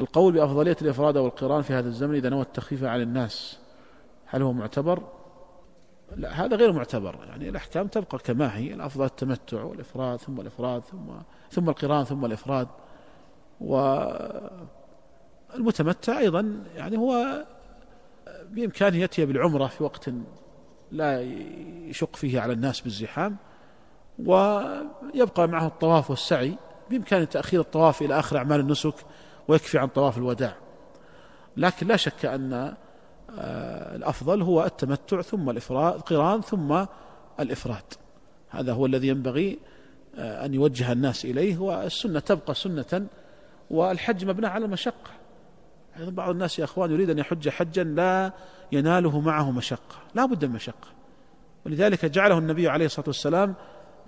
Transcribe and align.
القول 0.00 0.32
بأفضلية 0.32 0.76
الإفراد 0.82 1.16
أو 1.16 1.26
القران 1.26 1.62
في 1.62 1.72
هذا 1.72 1.88
الزمن 1.88 2.14
إذا 2.14 2.28
نوى 2.28 2.42
التخفيف 2.42 2.84
على 2.84 3.02
الناس. 3.02 3.58
هل 4.26 4.42
هو 4.42 4.52
معتبر؟ 4.52 5.02
لا 6.16 6.44
هذا 6.44 6.56
غير 6.56 6.72
معتبر. 6.72 7.16
يعني 7.28 7.48
الأحكام 7.48 7.86
تبقى 7.86 8.18
كما 8.18 8.56
هي 8.56 8.74
الأفضل 8.74 9.04
التمتع 9.04 9.62
والإفراد 9.62 10.18
ثم 10.18 10.40
الإفراد 10.40 10.82
ثم 10.82 11.06
ثم 11.50 11.68
القران 11.68 12.04
ثم 12.04 12.24
الإفراد. 12.24 12.68
والمتمتع 15.54 16.18
أيضا 16.18 16.64
يعني 16.74 16.98
هو 16.98 17.44
بإمكانه 18.50 18.96
يأتي 18.96 19.26
بالعمرة 19.26 19.66
في 19.66 19.84
وقت 19.84 20.10
لا 20.92 21.22
يشق 21.88 22.16
فيه 22.16 22.40
على 22.40 22.52
الناس 22.52 22.80
بالزحام 22.80 23.36
ويبقى 24.18 25.48
معه 25.48 25.66
الطواف 25.66 26.10
والسعي. 26.10 26.54
بإمكانه 26.90 27.24
تأخير 27.24 27.60
الطواف 27.60 28.02
إلى 28.02 28.18
آخر 28.18 28.36
أعمال 28.36 28.60
النسك 28.60 28.94
ويكفي 29.50 29.78
عن 29.78 29.88
طواف 29.88 30.18
الوداع. 30.18 30.54
لكن 31.56 31.86
لا 31.86 31.96
شك 31.96 32.24
أن 32.24 32.52
آه، 33.38 33.96
الأفضل 33.96 34.42
هو 34.42 34.64
التمتع 34.64 35.20
ثم 35.20 35.50
الإفراد 35.50 35.94
القران 35.94 36.40
ثم 36.40 36.84
الإفراد. 37.40 37.82
هذا 38.48 38.72
هو 38.72 38.86
الذي 38.86 39.08
ينبغي 39.08 39.58
آه، 40.18 40.44
أن 40.44 40.54
يوجه 40.54 40.92
الناس 40.92 41.24
إليه 41.24 41.58
والسنة 41.58 42.20
تبقى 42.20 42.54
سنة 42.54 43.06
والحج 43.70 44.24
مبنى 44.24 44.46
على 44.46 44.64
المشقة. 44.64 45.10
بعض 45.98 46.30
الناس 46.30 46.58
يا 46.58 46.64
أخوان 46.64 46.90
يريد 46.90 47.10
أن 47.10 47.18
يحج 47.18 47.48
حجا 47.48 47.84
لا 47.84 48.32
يناله 48.72 49.20
معه 49.20 49.50
مشقة 49.50 49.96
لا 50.14 50.24
بد 50.24 50.44
من 50.44 50.54
مشقة. 50.54 50.88
ولذلك 51.66 52.04
جعله 52.04 52.38
النبي 52.38 52.68
عليه 52.68 52.86
الصلاة 52.86 53.06
والسلام 53.06 53.54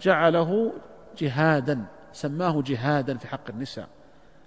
جعله 0.00 0.72
جهادا 1.18 1.84
سماه 2.12 2.62
جهادا 2.66 3.18
في 3.18 3.28
حق 3.28 3.50
النساء. 3.50 3.88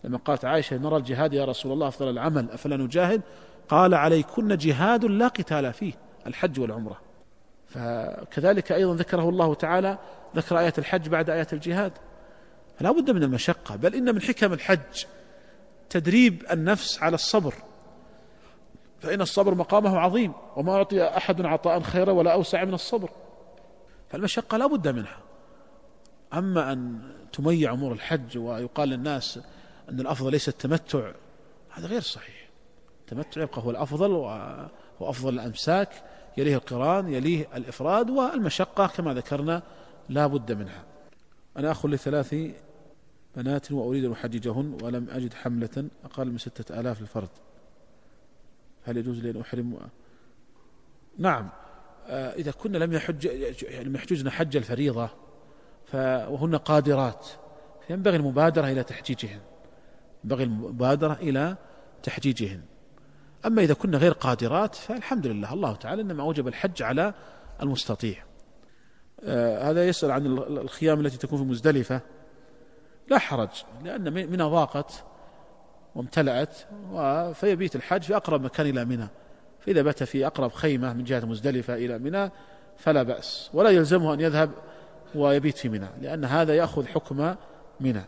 لما 0.05 0.17
قالت 0.17 0.45
عائشة 0.45 0.77
نرى 0.77 0.97
الجهاد 0.97 1.33
يا 1.33 1.45
رسول 1.45 1.71
الله 1.71 1.87
أفضل 1.87 2.09
العمل 2.09 2.51
أفلا 2.51 2.77
نجاهد؟ 2.77 3.21
قال 3.69 3.93
عليكن 3.93 4.57
جهاد 4.57 5.05
لا 5.05 5.27
قتال 5.27 5.73
فيه 5.73 5.93
الحج 6.27 6.59
والعمرة. 6.59 7.01
فكذلك 7.67 8.71
أيضا 8.71 8.95
ذكره 8.95 9.29
الله 9.29 9.53
تعالى 9.53 9.97
ذكر 10.35 10.59
آية 10.59 10.73
الحج 10.77 11.09
بعد 11.09 11.29
آية 11.29 11.47
الجهاد. 11.53 11.91
فلا 12.79 12.91
بد 12.91 13.11
من 13.11 13.23
المشقة 13.23 13.75
بل 13.75 13.95
إن 13.95 14.15
من 14.15 14.21
حكم 14.21 14.53
الحج 14.53 15.05
تدريب 15.89 16.43
النفس 16.51 17.03
على 17.03 17.15
الصبر. 17.15 17.53
فإن 18.99 19.21
الصبر 19.21 19.55
مقامه 19.55 19.99
عظيم 19.99 20.33
وما 20.55 20.73
أعطي 20.73 21.03
أحد 21.03 21.45
عطاء 21.45 21.79
خيرا 21.79 22.11
ولا 22.11 22.33
أوسع 22.33 22.63
من 22.63 22.73
الصبر. 22.73 23.09
فالمشقة 24.09 24.57
لا 24.57 24.67
بد 24.67 24.87
منها. 24.87 25.17
أما 26.33 26.71
أن 26.71 26.99
تميع 27.33 27.73
أمور 27.73 27.91
الحج 27.91 28.37
ويقال 28.37 28.89
للناس 28.89 29.39
أن 29.89 29.99
الأفضل 29.99 30.31
ليس 30.31 30.49
التمتع. 30.49 31.11
هذا 31.69 31.87
غير 31.87 32.01
صحيح. 32.01 32.49
التمتع 33.01 33.41
يبقى 33.41 33.61
هو 33.61 33.71
الأفضل 33.71 34.11
وأفضل 34.99 35.33
الأمساك. 35.33 35.89
يليه 36.37 36.55
القرآن 36.55 37.13
يليه 37.13 37.47
الإفراد 37.55 38.09
والمشقة 38.09 38.87
كما 38.87 39.13
ذكرنا 39.13 39.63
لا 40.09 40.27
بد 40.27 40.51
منها. 40.51 40.83
أنا 41.57 41.71
أخ 41.71 41.85
لثلاث 41.85 42.35
بنات 43.35 43.71
وأريد 43.71 44.05
أن 44.05 44.11
أحججهن 44.11 44.77
ولم 44.81 45.07
أجد 45.09 45.33
حملة 45.33 45.87
أقل 46.05 46.31
من 46.31 46.37
ستة 46.37 46.79
آلاف 46.79 47.01
الفرد 47.01 47.29
هل 48.83 48.97
يجوز 48.97 49.19
لي 49.19 49.29
أن 49.29 49.41
أحرم؟ 49.41 49.77
نعم. 51.17 51.49
آه، 52.07 52.33
إذا 52.33 52.51
كنا 52.51 52.77
لم 52.77 52.93
يحج 52.93 53.25
يعني 53.63 53.83
لم 53.83 53.95
يحجزن 53.95 54.29
حج 54.29 54.57
الفريضة 54.57 55.09
وهن 55.93 56.55
قادرات 56.55 57.27
فينبغي 57.87 58.15
المبادرة 58.15 58.67
إلى 58.67 58.83
تحجيجهن. 58.83 59.39
ينبغي 60.25 60.43
المبادرة 60.43 61.13
إلى 61.13 61.55
تحجيجهن. 62.03 62.61
أما 63.45 63.61
إذا 63.61 63.73
كنا 63.73 63.97
غير 63.97 64.11
قادرات 64.11 64.75
فالحمد 64.75 65.27
لله 65.27 65.53
الله 65.53 65.75
تعالى 65.75 66.01
إنما 66.01 66.23
أوجب 66.23 66.47
الحج 66.47 66.83
على 66.83 67.13
المستطيع. 67.61 68.23
آه 69.23 69.71
هذا 69.71 69.87
يسأل 69.87 70.11
عن 70.11 70.25
الخيام 70.37 70.99
التي 70.99 71.17
تكون 71.17 71.39
في 71.39 71.45
مزدلفة 71.45 72.01
لا 73.07 73.17
حرج 73.17 73.49
لأن 73.83 74.13
منى 74.13 74.43
ضاقت 74.43 75.03
وامتلأت 75.95 76.57
فيبيت 77.35 77.75
الحج 77.75 78.01
في 78.01 78.15
أقرب 78.15 78.43
مكان 78.43 78.67
إلى 78.67 78.85
منى. 78.85 79.07
فإذا 79.59 79.81
بات 79.81 80.03
في 80.03 80.27
أقرب 80.27 80.51
خيمة 80.51 80.93
من 80.93 81.03
جهة 81.03 81.25
مزدلفة 81.25 81.75
إلى 81.75 81.97
منى 81.97 82.31
فلا 82.77 83.03
بأس. 83.03 83.49
ولا 83.53 83.69
يلزمه 83.69 84.13
أن 84.13 84.21
يذهب 84.21 84.51
ويبيت 85.15 85.57
في 85.57 85.69
منى 85.69 85.87
لأن 86.01 86.25
هذا 86.25 86.55
يأخذ 86.55 86.85
حكم 86.85 87.35
منى. 87.79 88.05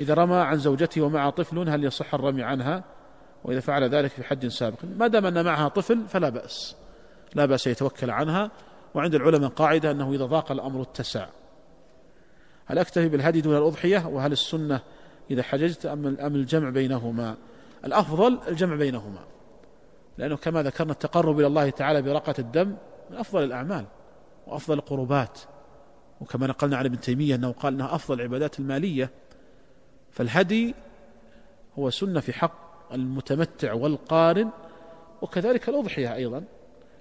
إذا 0.00 0.14
رمى 0.14 0.36
عن 0.36 0.58
زوجته 0.58 1.02
ومع 1.02 1.30
طفل 1.30 1.68
هل 1.68 1.84
يصح 1.84 2.14
الرمي 2.14 2.42
عنها؟ 2.42 2.84
وإذا 3.44 3.60
فعل 3.60 3.84
ذلك 3.84 4.10
في 4.10 4.22
حج 4.22 4.46
سابق. 4.46 4.76
ما 4.98 5.06
دام 5.06 5.26
أن 5.26 5.44
معها 5.44 5.68
طفل 5.68 6.08
فلا 6.08 6.28
بأس. 6.28 6.76
لا 7.34 7.46
بأس 7.46 7.66
يتوكل 7.66 8.10
عنها. 8.10 8.50
وعند 8.94 9.14
العلماء 9.14 9.50
قاعدة 9.50 9.90
أنه 9.90 10.12
إذا 10.12 10.24
ضاق 10.24 10.52
الأمر 10.52 10.82
اتسع. 10.82 11.26
هل 12.66 12.78
أكتفي 12.78 13.08
بالهدي 13.08 13.40
دون 13.40 13.56
الأضحية؟ 13.56 14.06
وهل 14.06 14.32
السنة 14.32 14.80
إذا 15.30 15.42
حججت 15.42 15.86
أم 15.86 16.34
الجمع 16.34 16.70
بينهما؟ 16.70 17.36
الأفضل 17.84 18.38
الجمع 18.48 18.76
بينهما. 18.76 19.24
لأنه 20.18 20.36
كما 20.36 20.62
ذكرنا 20.62 20.92
التقرب 20.92 21.38
إلى 21.38 21.46
الله 21.46 21.70
تعالى 21.70 22.02
برقة 22.02 22.34
الدم 22.38 22.76
من 23.10 23.16
أفضل 23.16 23.44
الأعمال 23.44 23.84
وأفضل 24.46 24.74
القربات. 24.74 25.38
وكما 26.20 26.46
نقلنا 26.46 26.76
عن 26.76 26.84
ابن 26.84 27.00
تيمية 27.00 27.34
أنه 27.34 27.52
قال 27.52 27.74
أنها 27.74 27.94
أفضل 27.94 28.14
العبادات 28.14 28.58
المالية. 28.58 29.10
فالهدي 30.10 30.74
هو 31.78 31.90
سنة 31.90 32.20
في 32.20 32.32
حق 32.32 32.92
المتمتع 32.92 33.72
والقارن 33.72 34.50
وكذلك 35.22 35.68
الأضحية 35.68 36.14
أيضا. 36.14 36.44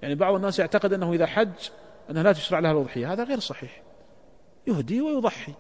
يعني 0.02 0.16
بعض 0.16 0.36
الناس 0.36 0.60
يعتقد 0.60 0.94
أنه 0.94 1.14
إذا 1.14 1.26
حج 1.26 1.70
أنها 2.10 2.24
لا 2.24 2.32
تشرع 2.34 2.60
لها 2.60 2.72
الأضحية 2.72 3.14
هذا 3.14 3.24
غير 3.24 3.40
صحيح. 3.40 3.82
يهدي 4.68 5.02
ويضحي 5.02 5.54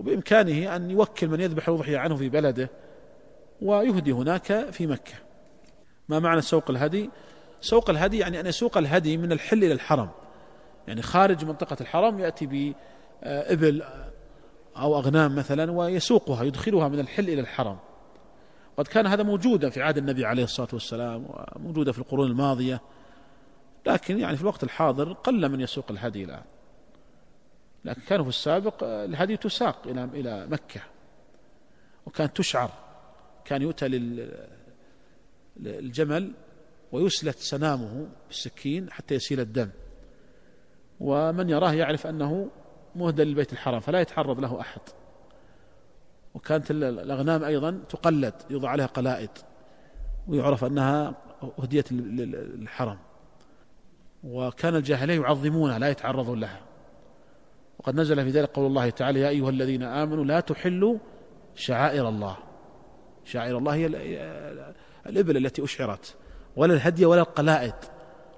وبإمكانه 0.00 0.76
أن 0.76 0.90
يوكل 0.90 1.28
من 1.28 1.40
يذبح 1.40 1.68
الأضحية 1.68 1.98
عنه 1.98 2.16
في 2.16 2.28
بلده 2.28 2.70
ويهدي 3.62 4.12
هناك 4.12 4.70
في 4.70 4.86
مكة. 4.86 5.14
ما 6.08 6.18
معنى 6.18 6.40
سوق 6.40 6.70
الهدي؟ 6.70 7.10
سوق 7.60 7.90
الهدي 7.90 8.18
يعني 8.18 8.40
أن 8.40 8.46
يسوق 8.46 8.78
الهدي 8.78 9.16
من 9.16 9.32
الحل 9.32 9.64
إلى 9.64 9.72
الحرم. 9.72 10.08
يعني 10.88 11.02
خارج 11.02 11.44
منطقة 11.44 11.76
الحرم 11.80 12.20
يأتي 12.20 12.46
بإبل 12.46 13.82
أو 14.76 14.96
أغنام 14.98 15.36
مثلا 15.36 15.72
ويسوقها 15.72 16.44
يدخلها 16.44 16.88
من 16.88 17.00
الحل 17.00 17.28
إلى 17.28 17.40
الحرم. 17.40 17.78
قد 18.76 18.86
كان 18.86 19.06
هذا 19.06 19.22
موجودا 19.22 19.70
في 19.70 19.82
عهد 19.82 19.98
النبي 19.98 20.24
عليه 20.24 20.44
الصلاة 20.44 20.68
والسلام 20.72 21.26
وموجودة 21.56 21.92
في 21.92 21.98
القرون 21.98 22.30
الماضية. 22.30 22.80
لكن 23.86 24.18
يعني 24.18 24.36
في 24.36 24.42
الوقت 24.42 24.62
الحاضر 24.64 25.12
قل 25.12 25.48
من 25.48 25.60
يسوق 25.60 25.90
الهدي 25.90 26.24
الآن. 26.24 26.42
لكن 27.84 28.00
كانوا 28.00 28.24
في 28.24 28.28
السابق 28.28 28.84
الهدي 28.84 29.36
تساق 29.36 29.86
إلى 29.86 30.04
إلى 30.04 30.46
مكة. 30.46 30.80
وكانت 32.06 32.36
تشعر 32.36 32.70
كان 33.44 33.62
يؤتى 33.62 33.88
للجمل 35.56 36.32
ويسلت 36.92 37.38
سنامه 37.38 38.06
بالسكين 38.28 38.90
حتى 38.90 39.14
يسيل 39.14 39.40
الدم. 39.40 39.70
ومن 41.00 41.50
يراه 41.50 41.72
يعرف 41.72 42.06
أنه 42.06 42.50
مهدى 42.96 43.24
للبيت 43.24 43.52
الحرام 43.52 43.80
فلا 43.80 44.00
يتعرض 44.00 44.40
له 44.40 44.60
أحد. 44.60 44.80
وكانت 46.34 46.70
الأغنام 46.70 47.44
أيضا 47.44 47.78
تقلد 47.88 48.34
يوضع 48.50 48.68
عليها 48.68 48.86
قلائد 48.86 49.30
ويعرف 50.28 50.64
أنها 50.64 51.14
هدية 51.58 51.84
للحرم 51.90 52.98
وكان 54.24 54.76
الجاهلية 54.76 55.20
يعظمونها 55.20 55.78
لا 55.78 55.88
يتعرضون 55.88 56.40
لها. 56.40 56.60
وقد 57.78 57.94
نزل 57.94 58.24
في 58.24 58.30
ذلك 58.30 58.48
قول 58.48 58.66
الله 58.66 58.90
تعالى 58.90 59.20
يا 59.20 59.28
أيها 59.28 59.50
الذين 59.50 59.82
آمنوا 59.82 60.24
لا 60.24 60.40
تحلوا 60.40 60.98
شعائر 61.54 62.08
الله. 62.08 62.36
شعائر 63.24 63.58
الله 63.58 63.74
هي 63.74 63.86
الإبل 65.06 65.36
التي 65.36 65.64
أشعرت 65.64 66.14
ولا 66.56 66.74
الهدي 66.74 67.06
ولا 67.06 67.20
القلائد. 67.20 67.74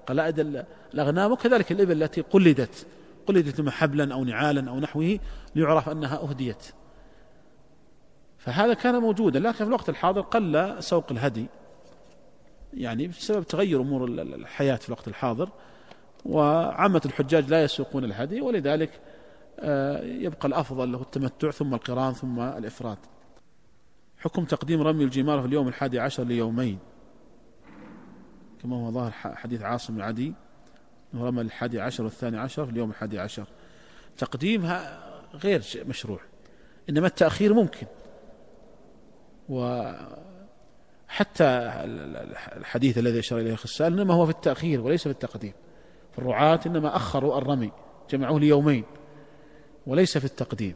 قلائد 0.07 0.65
الأغنام 0.93 1.31
وكذلك 1.31 1.71
الإبل 1.71 2.03
التي 2.03 2.21
قلدت. 2.21 2.87
قلدت 3.27 3.59
إما 3.59 3.71
حبلا 3.71 4.13
أو 4.13 4.23
نعالا 4.23 4.69
أو 4.69 4.79
نحوه 4.79 5.19
ليعرف 5.55 5.89
أنها 5.89 6.23
أهديت. 6.23 6.65
فهذا 8.37 8.73
كان 8.73 8.95
موجودا 8.95 9.39
لكن 9.39 9.57
في 9.57 9.63
الوقت 9.63 9.89
الحاضر 9.89 10.21
قل 10.21 10.75
سوق 10.79 11.11
الهدي 11.11 11.45
يعني 12.73 13.07
بسبب 13.07 13.43
تغير 13.43 13.81
أمور 13.81 14.05
الحياة 14.05 14.75
في 14.75 14.87
الوقت 14.89 15.07
الحاضر 15.07 15.49
وعامة 16.25 17.01
الحجاج 17.05 17.49
لا 17.49 17.63
يسوقون 17.63 18.03
الهدي 18.03 18.41
ولذلك 18.41 19.01
آه، 19.59 20.03
يبقى 20.03 20.47
الأفضل 20.47 20.91
له 20.91 21.01
التمتع 21.01 21.51
ثم 21.51 21.73
القران 21.73 22.13
ثم 22.13 22.39
الإفراد. 22.39 22.97
حكم 24.17 24.45
تقديم 24.45 24.81
رمي 24.81 25.03
الجمار 25.03 25.41
في 25.41 25.47
اليوم 25.47 25.67
الحادي 25.67 25.99
عشر 25.99 26.23
ليومين. 26.23 26.79
كما 28.63 28.75
هو 28.75 28.91
ظاهر 28.91 29.11
حديث 29.11 29.61
عاصم 29.61 29.97
العدي. 29.97 30.33
رمى 31.23 31.41
الحادي 31.41 31.81
عشر 31.81 32.03
والثاني 32.03 32.37
عشر 32.37 32.65
في 32.65 32.71
اليوم 32.71 32.89
الحادي 32.89 33.19
عشر. 33.19 33.45
تقديمها 34.17 35.03
غير 35.33 35.63
مشروع 35.85 36.19
إنما 36.89 37.07
التأخير 37.07 37.53
ممكن. 37.53 37.87
حتى 41.07 41.43
الحديث 42.57 42.97
الذي 42.97 43.19
أشار 43.19 43.39
إليه 43.39 43.53
السائل 43.53 43.99
إنما 43.99 44.13
هو 44.13 44.25
في 44.25 44.31
التأخير 44.31 44.81
وليس 44.81 45.03
في 45.03 45.09
التقديم. 45.09 45.53
فالرعاة 46.11 46.59
إنما 46.65 46.95
أخروا 46.95 47.37
الرمي 47.37 47.71
جمعوه 48.09 48.39
ليومين 48.39 48.83
وليس 49.87 50.17
في 50.17 50.25
التقديم. 50.25 50.75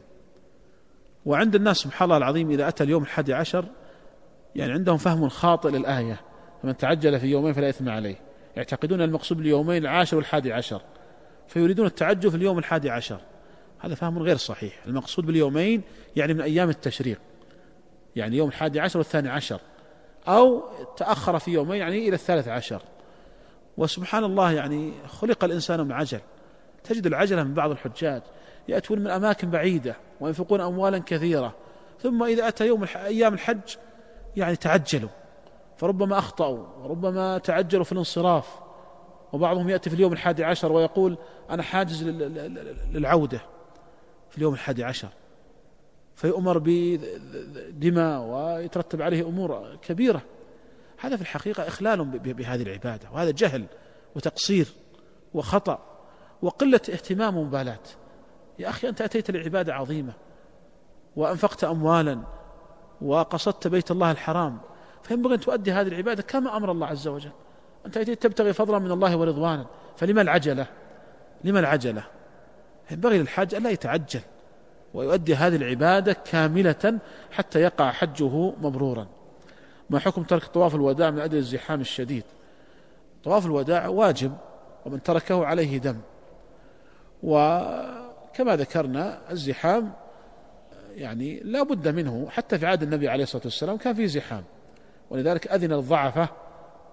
وعند 1.26 1.54
الناس 1.54 1.76
سبحان 1.76 2.04
الله 2.04 2.16
العظيم 2.16 2.50
إذا 2.50 2.68
أتى 2.68 2.84
اليوم 2.84 3.02
الحادي 3.02 3.34
عشر 3.34 3.64
يعني 4.56 4.72
عندهم 4.72 4.96
فهم 4.96 5.28
خاطئ 5.28 5.70
للآية 5.70 6.20
فمن 6.62 6.76
تعجل 6.76 7.20
في 7.20 7.26
يومين 7.26 7.52
فلا 7.52 7.68
إثم 7.68 7.88
عليه. 7.88 8.29
يعتقدون 8.56 9.02
المقصود 9.02 9.38
باليومين 9.38 9.82
العاشر 9.82 10.16
والحادي 10.16 10.52
عشر 10.52 10.82
فيريدون 11.48 11.86
التعجل 11.86 12.30
في 12.30 12.36
اليوم 12.36 12.58
الحادي 12.58 12.90
عشر. 12.90 13.20
هذا 13.80 13.94
فهم 13.94 14.18
غير 14.18 14.36
صحيح. 14.36 14.86
المقصود 14.86 15.26
باليومين 15.26 15.82
يعني 16.16 16.34
من 16.34 16.40
أيام 16.40 16.70
التشريق 16.70 17.20
يعني 18.16 18.36
يوم 18.36 18.48
الحادي 18.48 18.80
عشر 18.80 18.98
والثاني 18.98 19.28
عشر 19.28 19.60
أو 20.28 20.62
تأخر 20.96 21.38
في 21.38 21.50
يومين 21.50 21.80
يعني 21.80 22.08
إلى 22.08 22.14
الثالث 22.14 22.48
عشر. 22.48 22.82
وسبحان 23.76 24.24
الله 24.24 24.52
يعني 24.52 24.92
خلق 25.06 25.44
الإنسان 25.44 25.80
من 25.80 25.92
عجل. 25.92 26.20
تجد 26.84 27.06
العجلة 27.06 27.42
من 27.42 27.54
بعض 27.54 27.70
الحجاج 27.70 28.22
يأتون 28.68 28.98
من 28.98 29.10
أماكن 29.10 29.50
بعيدة 29.50 29.96
وينفقون 30.20 30.60
أموالا 30.60 30.98
كثيرة 30.98 31.54
ثم 32.02 32.22
إذا 32.22 32.48
أتى 32.48 32.66
يوم 32.66 32.84
أيام 32.96 33.34
الحج 33.34 33.76
يعني 34.36 34.56
تعجلوا. 34.56 35.10
فربما 35.80 36.18
أخطأوا 36.18 36.66
وربما 36.82 37.38
تعجلوا 37.38 37.84
في 37.84 37.92
الانصراف. 37.92 38.60
وبعضهم 39.32 39.68
يأتي 39.68 39.90
في 39.90 39.96
اليوم 39.96 40.12
الحادي 40.12 40.44
عشر 40.44 40.72
ويقول 40.72 41.18
أنا 41.50 41.62
حاجز 41.62 42.02
للعودة 42.92 43.40
في 44.30 44.38
اليوم 44.38 44.54
الحادي 44.54 44.84
عشر. 44.84 45.08
فيؤمر 46.14 46.58
بدماء 46.64 48.20
ويترتب 48.20 49.02
عليه 49.02 49.28
أمور 49.28 49.76
كبيرة. 49.82 50.22
هذا 50.98 51.16
في 51.16 51.22
الحقيقة 51.22 51.68
إخلال 51.68 52.04
بهذه 52.18 52.62
العبادة 52.62 53.10
وهذا 53.10 53.30
جهل 53.30 53.66
وتقصير 54.16 54.66
وخطأ 55.34 55.78
وقلة 56.42 56.80
اهتمام 56.88 57.36
ومبالاة. 57.36 57.78
يا 58.58 58.68
أخي 58.68 58.88
أنت 58.88 59.00
أتيت 59.00 59.30
لعبادة 59.30 59.74
عظيمة 59.74 60.12
وأنفقت 61.16 61.64
أموالا 61.64 62.20
وقصدت 63.02 63.68
بيت 63.68 63.90
الله 63.90 64.10
الحرام 64.10 64.60
فينبغي 65.02 65.34
أن 65.34 65.40
تؤدي 65.40 65.72
هذه 65.72 65.88
العبادة 65.88 66.22
كما 66.22 66.56
أمر 66.56 66.70
الله 66.70 66.86
عز 66.86 67.08
وجل. 67.08 67.30
أنت 67.86 67.98
تبتغي 67.98 68.52
فضلا 68.52 68.78
من 68.78 68.90
الله 68.90 69.16
ورضوانا 69.16 69.66
فلما 69.96 70.22
العجلة؟ 70.22 70.66
لما 71.44 71.60
العجلة؟ 71.60 72.04
ينبغي 72.90 73.18
للحاج 73.18 73.54
ألا 73.54 73.70
يتعجل 73.70 74.20
ويؤدي 74.94 75.34
هذه 75.34 75.56
العبادة 75.56 76.12
كاملة 76.12 76.98
حتى 77.30 77.60
يقع 77.60 77.90
حجه 77.90 78.52
مبرورا. 78.60 79.06
ما 79.90 79.98
حكم 79.98 80.22
ترك 80.22 80.44
طواف 80.44 80.74
الوداع 80.74 81.10
من 81.10 81.18
أجل 81.18 81.36
الزحام 81.36 81.80
الشديد؟ 81.80 82.24
طواف 83.24 83.46
الوداع 83.46 83.88
واجب 83.88 84.32
ومن 84.86 85.02
تركه 85.02 85.46
عليه 85.46 85.78
دم. 85.78 85.96
وكما 87.22 88.56
ذكرنا 88.56 89.20
الزحام 89.30 89.92
يعني 90.94 91.40
لا 91.40 91.62
بد 91.62 91.88
منه 91.88 92.28
حتى 92.30 92.58
في 92.58 92.66
عهد 92.66 92.82
النبي 92.82 93.08
عليه 93.08 93.22
الصلاة 93.22 93.42
والسلام 93.44 93.76
كان 93.76 93.94
فيه 93.94 94.06
زحام. 94.06 94.44
ولذلك 95.10 95.46
أذن 95.46 95.72
الضعفة 95.72 96.28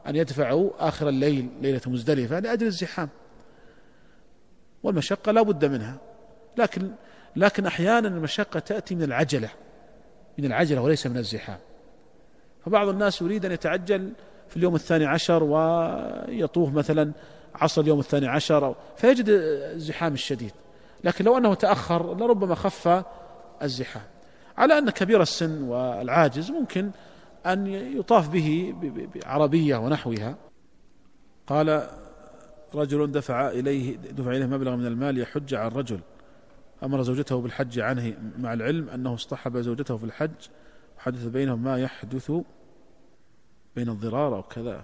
أن 0.07 0.15
يدفعوا 0.15 0.69
آخر 0.79 1.09
الليل 1.09 1.49
ليلة 1.61 1.81
مزدلفة 1.87 2.39
لأجل 2.39 2.67
الزحام. 2.67 3.09
والمشقة 4.83 5.31
لا 5.31 5.41
بد 5.41 5.65
منها. 5.65 5.97
لكن 6.57 6.91
لكن 7.35 7.65
أحيانا 7.65 8.07
المشقة 8.07 8.59
تأتي 8.59 8.95
من 8.95 9.03
العجلة 9.03 9.49
من 10.37 10.45
العجلة 10.45 10.81
وليس 10.81 11.07
من 11.07 11.17
الزحام. 11.17 11.57
فبعض 12.65 12.87
الناس 12.87 13.21
يريد 13.21 13.45
أن 13.45 13.51
يتعجل 13.51 14.11
في 14.49 14.57
اليوم 14.57 14.75
الثاني 14.75 15.05
عشر 15.05 15.43
ويطوف 15.43 16.73
مثلا 16.73 17.11
عصر 17.55 17.81
اليوم 17.81 17.99
الثاني 17.99 18.27
عشر 18.27 18.75
فيجد 18.97 19.25
الزحام 19.29 20.13
الشديد. 20.13 20.51
لكن 21.03 21.25
لو 21.25 21.37
أنه 21.37 21.53
تأخر 21.53 22.17
لربما 22.17 22.55
خف 22.55 23.03
الزحام. 23.63 24.03
على 24.57 24.77
أن 24.77 24.89
كبير 24.89 25.21
السن 25.21 25.63
والعاجز 25.63 26.51
ممكن 26.51 26.91
أن 27.53 27.67
يطاف 27.67 28.29
به 28.29 28.75
بعربية 29.15 29.77
ونحوها. 29.77 30.35
قال 31.47 31.89
رجل 32.75 33.11
دفع 33.11 33.49
إليه 33.49 33.95
دفع 33.97 34.31
إليه 34.31 34.45
مبلغ 34.45 34.75
من 34.75 34.85
المال 34.85 35.17
يحج 35.17 35.53
عن 35.53 35.71
رجل. 35.71 35.99
أمر 36.83 37.01
زوجته 37.03 37.41
بالحج 37.41 37.79
عنه 37.79 38.17
مع 38.37 38.53
العلم 38.53 38.89
أنه 38.89 39.13
اصطحب 39.13 39.57
زوجته 39.57 39.97
في 39.97 40.03
الحج. 40.03 40.47
وحدث 40.97 41.25
بينهم 41.25 41.63
ما 41.63 41.79
يحدث 41.79 42.31
بين 43.75 43.89
الضرار 43.89 44.35
أو 44.35 44.43
كذا. 44.43 44.83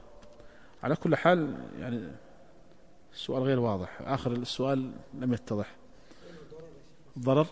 على 0.84 0.96
كل 0.96 1.16
حال 1.16 1.56
يعني 1.80 2.02
السؤال 3.14 3.44
غير 3.44 3.60
واضح. 3.60 4.02
آخر 4.02 4.32
السؤال 4.32 4.92
لم 5.14 5.34
يتضح. 5.34 5.76
ضرر 7.20 7.48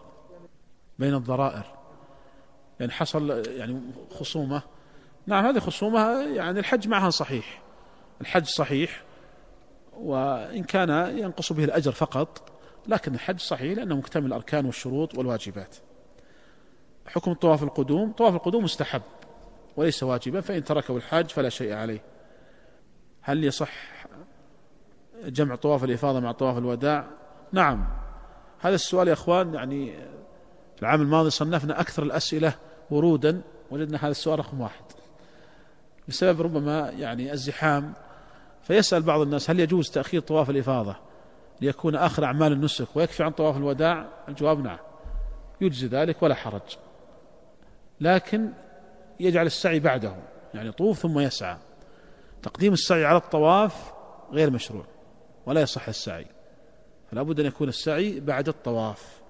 بين 1.00 1.14
الضرائر. 1.14 1.66
يعني 2.80 2.92
حصل 2.92 3.30
يعني 3.48 3.82
خصومة 4.10 4.62
نعم 5.28 5.46
هذه 5.46 5.60
خصومة 5.60 6.22
يعني 6.22 6.60
الحج 6.60 6.88
معها 6.88 7.10
صحيح. 7.10 7.62
الحج 8.22 8.46
صحيح 8.46 9.04
وإن 9.94 10.64
كان 10.64 11.18
ينقص 11.18 11.54
به 11.54 11.64
الأجر 11.64 11.92
فقط 11.92 12.52
لكن 12.88 13.14
الحج 13.14 13.40
صحيح 13.40 13.78
لأنه 13.78 13.96
مكتمل 13.96 14.26
الأركان 14.26 14.66
والشروط 14.66 15.18
والواجبات. 15.18 15.76
حكم 17.08 17.34
طواف 17.34 17.64
القدوم 17.64 18.12
طواف 18.12 18.36
القدوم 18.36 18.64
مستحب 18.64 19.02
وليس 19.78 20.04
واجبا 20.04 20.42
فإن 20.42 20.64
تركه 20.64 20.98
الحاج 20.98 21.30
فلا 21.30 21.50
شيء 21.50 21.74
عليه. 21.74 22.02
هل 23.22 23.44
يصح 23.44 23.72
جمع 25.24 25.56
طواف 25.56 25.84
الإفاضة 25.84 26.20
مع 26.20 26.32
طواف 26.32 26.58
الوداع؟ 26.58 27.08
نعم. 27.52 27.88
هذا 28.60 28.76
السؤال 28.76 29.08
يا 29.08 29.14
أخوان 29.14 29.54
يعني 29.54 29.94
العام 30.82 31.02
الماضي 31.02 31.30
صنفنا 31.30 31.82
أكثر 31.82 32.04
الأسئلة 32.04 32.54
ورودا 32.92 33.42
وجدنا 33.72 33.98
هذا 33.98 34.12
السؤال 34.12 34.40
رقم 34.40 34.62
واحد. 34.62 34.84
بسبب 36.12 36.42
ربما 36.42 36.90
يعني 36.90 37.34
الزحام 37.34 37.94
فيسأل 38.64 39.02
بعض 39.02 39.22
الناس 39.22 39.50
هل 39.50 39.60
يجوز 39.60 39.90
تأخير 39.90 40.22
طواف 40.22 40.50
الإفاضة 40.50 40.96
ليكون 41.62 41.96
آخر 41.96 42.26
أعمال 42.26 42.52
النسك 42.52 42.88
ويكفي 42.96 43.24
عن 43.24 43.32
طواف 43.32 43.58
الوداع؟ 43.58 44.08
الجواب 44.30 44.64
نعم 44.64 44.78
يجزي 45.62 45.88
ذلك 45.88 46.24
ولا 46.24 46.36
حرج. 46.36 46.78
لكن 48.02 48.50
يجعل 49.20 49.46
السعي 49.46 49.80
بعده 49.80 50.16
يعني 50.54 50.72
طوف 50.72 51.00
ثم 51.00 51.20
يسعى. 51.20 51.58
تقديم 52.44 52.74
السعي 52.74 53.06
على 53.06 53.18
الطواف 53.18 53.94
غير 54.32 54.52
مشروع 54.52 54.86
ولا 55.46 55.62
يصح 55.62 55.88
السعي. 55.88 56.26
فلا 57.12 57.22
بد 57.22 57.40
أن 57.40 57.46
يكون 57.46 57.70
السعي 57.70 58.20
بعد 58.20 58.48
الطواف 58.48 59.22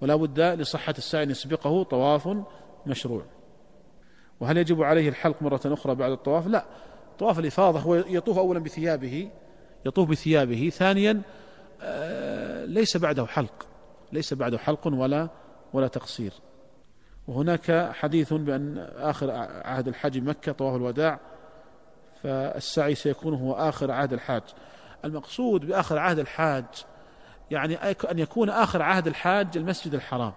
ولا 0.00 0.16
بد 0.16 0.40
لصحة 0.40 0.94
السعي 0.98 1.22
أن 1.22 1.30
يسبقه 1.30 1.82
طواف 1.82 2.28
مشروع. 2.86 3.37
وهل 4.40 4.56
يجب 4.56 4.82
عليه 4.82 5.08
الحلق 5.08 5.42
مرة 5.42 5.60
أخرى 5.66 5.94
بعد 5.94 6.10
الطواف؟ 6.10 6.46
لا. 6.46 6.64
طواف 7.18 7.38
الإفاضة 7.38 7.80
هو 7.80 7.94
يطوف 7.94 8.38
أولا 8.38 8.60
بثيابه 8.60 9.30
يطوف 9.86 10.08
بثيابه. 10.08 10.70
ثانيا 10.70 11.22
آه، 11.82 12.64
ليس 12.64 12.96
بعده 12.96 13.26
حلق 13.26 13.66
ليس 14.12 14.34
بعده 14.34 14.58
حلق 14.58 14.86
ولا 14.86 15.28
ولا 15.72 15.88
تقصير. 15.88 16.32
وهناك 17.28 17.90
حديث 17.92 18.32
بأن 18.32 18.78
آخر 18.96 19.30
عهد 19.64 19.88
الحج 19.88 20.18
مكة 20.18 20.52
طواف 20.52 20.76
الوداع 20.76 21.20
فالسعي 22.22 22.94
سيكون 22.94 23.34
هو 23.34 23.52
آخر 23.52 23.90
عهد 23.90 24.12
الحاج. 24.12 24.42
المقصود 25.04 25.66
بآخر 25.66 25.98
عهد 25.98 26.18
الحاج 26.18 26.64
يعني 27.50 27.74
أن 28.10 28.18
يكون 28.18 28.50
آخر 28.50 28.82
عهد 28.82 29.06
الحاج 29.06 29.56
المسجد 29.56 29.94
الحرام 29.94 30.32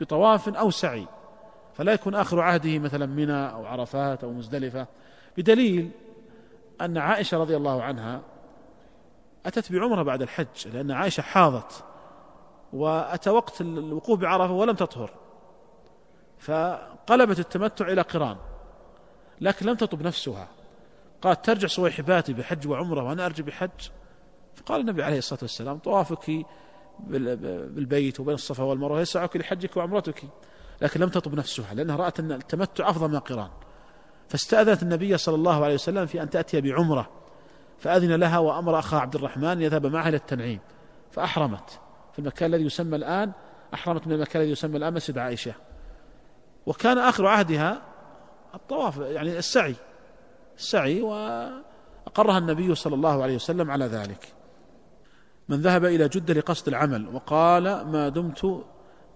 بطواف 0.00 0.48
أو 0.48 0.70
سعي. 0.70 1.06
فلا 1.76 1.92
يكون 1.92 2.14
آخر 2.14 2.40
عهده 2.40 2.78
مثلا 2.78 3.06
منى 3.06 3.50
أو 3.50 3.66
عرفات 3.66 4.24
أو 4.24 4.32
مزدلفة. 4.32 4.86
بدليل 5.36 5.90
أن 6.80 6.98
عائشة 6.98 7.38
رضي 7.38 7.56
الله 7.56 7.82
عنها 7.82 8.20
أتت 9.46 9.72
بعمرة 9.72 10.02
بعد 10.02 10.22
الحج 10.22 10.68
لأن 10.72 10.90
عائشة 10.90 11.20
حاضت 11.20 11.84
وأتى 12.72 13.30
وقت 13.30 13.60
الوقوف 13.60 14.20
بعرفة 14.20 14.52
ولم 14.52 14.74
تطهر. 14.74 15.10
فقلبت 16.38 17.38
التمتع 17.38 17.88
إلى 17.88 18.00
قران 18.00 18.36
لكن 19.40 19.66
لم 19.66 19.74
تطب 19.74 20.02
نفسها. 20.02 20.48
قالت 21.22 21.44
ترجع 21.44 21.68
صويحباتي 21.68 22.32
بحج 22.32 22.68
وعمرة 22.68 23.02
وأنا 23.02 23.26
أرجع 23.26 23.44
بحج. 23.44 23.88
فقال 24.54 24.80
النبي 24.80 25.02
عليه 25.02 25.18
الصلاة 25.18 25.40
والسلام 25.42 25.78
طوافك 25.78 26.46
بالبيت 27.00 28.20
وبين 28.20 28.34
الصفا 28.34 28.64
والمروة 28.64 29.00
يسعك 29.00 29.36
لحجك 29.36 29.76
وعمرتك. 29.76 30.22
لكن 30.82 31.00
لم 31.00 31.08
تطب 31.08 31.34
نفسها 31.34 31.74
لأنها 31.74 31.96
رأت 31.96 32.20
أن 32.20 32.32
التمتع 32.32 32.90
أفضل 32.90 33.08
من 33.08 33.14
القران. 33.14 33.50
فاستأذنت 34.28 34.82
النبي 34.82 35.16
صلى 35.16 35.34
الله 35.34 35.64
عليه 35.64 35.74
وسلم 35.74 36.06
في 36.06 36.22
أن 36.22 36.30
تأتي 36.30 36.60
بعمرة 36.60 37.10
فأذن 37.78 38.12
لها 38.12 38.38
وأمر 38.38 38.78
أخا 38.78 38.96
عبد 38.96 39.14
الرحمن 39.14 39.62
يذهب 39.62 39.86
معها 39.86 40.08
إلى 40.08 40.16
التنعيم 40.16 40.60
فأحرمت. 41.10 41.80
في 42.12 42.18
المكان 42.18 42.54
الذي 42.54 42.64
يسمى 42.64 42.96
الآن 42.96 43.32
أحرمت 43.74 44.06
من 44.06 44.12
المكان 44.12 44.42
الذي 44.42 44.52
يسمى 44.52 44.76
الآن 44.76 44.94
مسجد 44.94 45.18
عائشة. 45.18 45.54
وكان 46.66 46.98
آخر 46.98 47.26
عهدها 47.26 47.82
الطواف 48.54 48.96
يعني 48.96 49.38
السعي 49.38 49.74
السعي 50.58 51.02
وأقرها 51.02 52.38
النبي 52.38 52.74
صلى 52.74 52.94
الله 52.94 53.22
عليه 53.22 53.34
وسلم 53.34 53.70
على 53.70 53.84
ذلك. 53.84 54.32
من 55.48 55.60
ذهب 55.60 55.84
إلى 55.84 56.08
جدة 56.08 56.34
لقصد 56.34 56.68
العمل 56.68 57.14
وقال 57.14 57.62
ما 57.64 58.08
دمت 58.08 58.64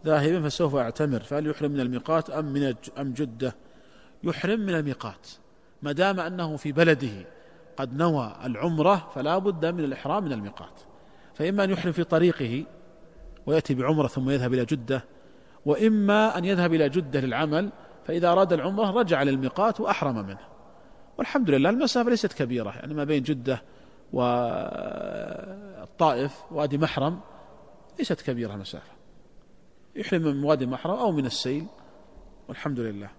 ذاهبا 0.04 0.48
فسوف 0.48 0.74
أعتمر 0.74 1.20
فهل 1.20 1.46
يحرم 1.46 1.70
من 1.70 1.80
الميقات 1.80 2.30
أم 2.30 2.44
من 2.44 2.74
أم 2.98 3.12
جدة؟ 3.12 3.54
يحرم 4.22 4.60
من 4.60 4.74
الميقات 4.74 5.28
ما 5.82 5.92
دام 5.92 6.20
أنه 6.20 6.56
في 6.56 6.72
بلده 6.72 7.26
قد 7.76 7.96
نوى 7.96 8.36
العمرة 8.44 9.10
فلا 9.14 9.38
بد 9.38 9.66
من 9.66 9.84
الإحرام 9.84 10.24
من 10.24 10.32
الميقات. 10.32 10.80
فإما 11.34 11.64
أن 11.64 11.70
يحرم 11.70 11.92
في 11.92 12.04
طريقه 12.04 12.64
ويأتي 13.46 13.74
بعمرة 13.74 14.06
ثم 14.06 14.30
يذهب 14.30 14.54
إلى 14.54 14.64
جدة 14.64 15.04
وإما 15.66 16.38
أن 16.38 16.44
يذهب 16.44 16.74
إلى 16.74 16.88
جدة 16.88 17.20
للعمل 17.20 17.70
فإذا 18.06 18.32
أراد 18.32 18.52
العمرة 18.52 18.90
رجع 18.90 19.22
للميقات 19.22 19.80
وأحرم 19.80 20.26
منه. 20.26 20.40
والحمد 21.18 21.50
لله 21.50 21.70
المسافة 21.70 22.10
ليست 22.10 22.32
كبيرة 22.32 22.70
يعني 22.70 22.94
ما 22.94 23.04
بين 23.04 23.22
جدة 23.22 23.62
والطائف 24.12 25.92
وأدي 26.50 26.78
محرم 26.78 27.20
ليست 27.98 28.20
كبيرة 28.20 28.54
المسافة. 28.54 28.99
يحرم 29.96 30.22
من 30.22 30.44
وادي 30.44 30.66
محرم 30.66 30.94
أو 30.94 31.12
من 31.12 31.26
السيل 31.26 31.66
والحمد 32.48 32.80
لله. 32.80 33.10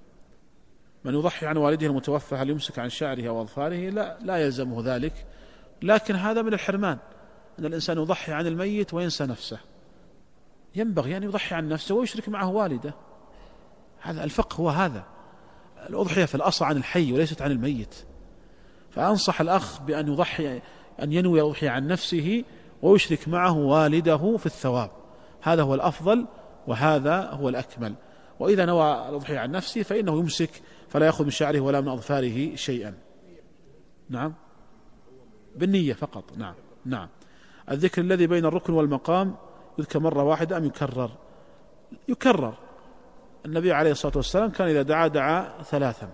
من 1.04 1.14
يضحي 1.14 1.46
عن 1.46 1.58
والده 1.58 1.88
المتوفى 1.88 2.36
هل 2.36 2.50
يمسك 2.50 2.80
عن 2.80 2.90
شعره 2.90 3.28
أو 3.28 3.42
أظفاره؟ 3.42 3.90
لا 3.90 4.18
لا 4.22 4.38
يلزمه 4.38 4.96
ذلك. 4.96 5.26
لكن 5.82 6.16
هذا 6.16 6.42
من 6.42 6.54
الحرمان 6.54 6.98
أن 7.60 7.66
الإنسان 7.66 7.98
يضحي 7.98 8.32
عن 8.34 8.48
الميت 8.48 8.94
وينسى 8.94 9.26
نفسه. 9.26 9.60
ينبغي 10.76 11.18
أن 11.18 11.24
يضحي 11.24 11.56
عن 11.56 11.70
نفسه 11.70 11.96
ويشرك 11.96 12.30
معه 12.30 12.50
والده. 12.50 12.94
هذا 14.02 14.24
الفقه 14.24 14.56
هو 14.56 14.70
هذا. 14.70 15.04
الأضحية 15.90 16.26
في 16.26 16.36
الأصل 16.36 16.66
عن 16.66 16.78
الحي 16.78 17.14
وليست 17.14 17.42
عن 17.42 17.52
الميت. 17.52 17.96
فأنصح 18.92 19.42
الأخ 19.42 19.82
بأن 19.82 20.08
يضحي 20.08 20.62
أن 21.02 21.14
ينوي 21.14 21.42
الأضحية 21.42 21.70
عن 21.70 21.88
نفسه 21.88 22.44
ويشرك 22.82 23.28
معه 23.28 23.58
والده 23.58 24.38
في 24.38 24.46
الثواب. 24.46 24.92
هذا 25.42 25.64
هو 25.64 25.76
الأفضل. 25.76 26.28
وهذا 26.68 27.30
هو 27.30 27.50
الأكمل. 27.50 27.96
وإذا 28.40 28.66
نوى 28.66 29.10
الأضحية 29.10 29.40
عن 29.40 29.52
نفسه 29.52 29.84
فإنه 29.84 30.20
يمسك 30.20 30.62
فلا 30.90 31.06
يأخذ 31.06 31.24
من 31.24 31.30
شعره 31.30 31.60
ولا 31.60 31.82
من 31.82 31.88
أظفاره 31.88 32.56
شيئا. 32.56 32.94
نعم؟ 34.10 34.34
بالنية 35.56 35.94
فقط. 35.94 36.38
نعم. 36.38 36.56
نعم. 36.86 37.10
الذكر 37.72 38.02
الذي 38.02 38.28
بين 38.28 38.46
الركن 38.46 38.74
والمقام 38.74 39.36
يذكر 39.80 40.00
مرة 40.00 40.24
واحدة 40.24 40.58
أم 40.58 40.66
يكرر؟ 40.66 41.12
يكرر. 42.08 42.54
النبي 43.46 43.72
عليه 43.72 43.92
الصلاة 43.92 44.18
والسلام 44.18 44.50
كان 44.50 44.68
إذا 44.68 44.82
دعا 44.82 45.08
دعا 45.08 45.64
ثلاثا. 45.64 46.10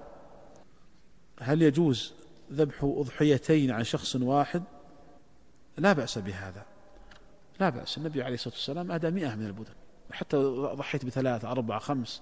هل 1.39 1.61
يجوز 1.61 2.13
ذبح 2.51 2.83
أضحيتين 2.83 3.71
عن 3.71 3.83
شخص 3.83 4.15
واحد؟ 4.15 4.63
لا 5.77 5.93
بأس 5.93 6.17
بهذا. 6.17 6.65
لا 7.59 7.69
بأس. 7.69 7.97
النبي 7.97 8.23
عليه 8.23 8.33
الصلاة 8.33 8.53
والسلام 8.53 8.91
أهدى 8.91 9.11
مئة 9.11 9.35
من 9.35 9.45
البدن. 9.45 9.73
حتى 10.11 10.37
ضحيت 10.75 11.05
بثلاثة 11.05 11.51
أربعة 11.51 11.79
خمس. 11.79 12.21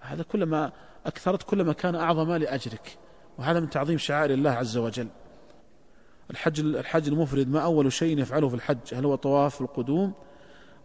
هذا 0.00 0.22
كلما 0.22 0.72
أكثرت 1.06 1.42
كلما 1.42 1.72
كان 1.72 1.94
أعظم 1.94 2.32
لأجرك. 2.32 2.98
وهذا 3.38 3.60
من 3.60 3.70
تعظيم 3.70 3.98
شعائر 3.98 4.30
الله 4.30 4.50
عز 4.50 4.76
وجل. 4.76 5.08
الحج 6.30 6.60
الحج 6.60 7.08
المفرد 7.08 7.48
ما 7.48 7.60
أول 7.60 7.92
شيء 7.92 8.18
يفعله 8.18 8.48
في 8.48 8.54
الحج؟ 8.54 8.94
هل 8.94 9.04
هو 9.04 9.14
طواف 9.14 9.60
القدوم؟ 9.60 10.12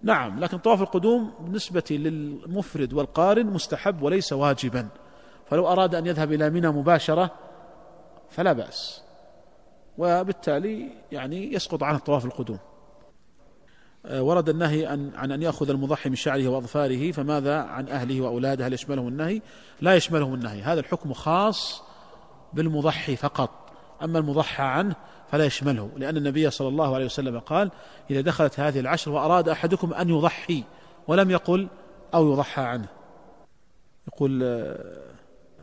نعم 0.04 0.40
لكن 0.40 0.58
طواف 0.58 0.82
القدوم 0.82 1.34
بالنسبة 1.40 1.84
للمفرد 1.90 2.94
والقارن 2.94 3.46
مستحب 3.46 4.02
وليس 4.02 4.34
واجبا. 4.34 4.88
فلو 5.46 5.68
أراد 5.68 5.96
أن 5.96 6.06
يذهب 6.06 6.34
إلى 6.34 6.50
منى 6.50 6.68
مباشرة 6.68 7.32
فلا 8.30 8.54
بأس. 8.54 9.04
وبالتالي 9.98 10.90
يعني 11.12 11.54
يسقط 11.54 11.84
عنه 11.84 11.98
طواف 11.98 12.26
القدوم. 12.26 12.60
ورد 14.12 14.50
النهي 14.50 14.86
عن 14.86 15.12
عن 15.16 15.32
أن 15.32 15.42
يأخذ 15.42 15.70
المضحي 15.70 16.10
من 16.10 16.16
شعره 16.16 16.48
وأظفاره 16.48 17.12
فماذا 17.12 17.58
عن 17.62 17.90
أهله 17.90 18.22
وأولاده؟ 18.22 18.68
هل 18.68 18.74
يشملهم 18.74 19.08
النهي؟ 19.08 19.42
لا 19.82 19.96
يشملهم 19.96 20.34
النهي، 20.34 20.62
هذا 20.62 20.80
الحكم 20.80 21.14
خاص 21.14 21.84
بالمضحي 22.54 23.16
فقط، 23.16 23.50
أما 24.04 24.20
المضحى 24.20 24.64
عنه 24.64 24.96
فلا 25.32 25.46
يشمله 25.46 25.92
لأن 25.98 26.18
النبي 26.18 26.50
صلى 26.50 26.68
الله 26.68 26.96
عليه 26.96 27.06
وسلم 27.06 27.40
قال 27.40 27.72
إذا 28.12 28.22
دخلت 28.22 28.60
هذه 28.60 28.80
العشر 28.80 29.12
وأراد 29.12 29.50
أحدكم 29.50 29.94
أن 29.94 30.10
يضحي 30.10 30.64
ولم 31.08 31.32
يقل 31.32 31.68
أو 32.14 32.34
يضحى 32.34 32.62
عنه. 32.62 32.88
يقول 34.08 34.42
آه، 34.44 34.98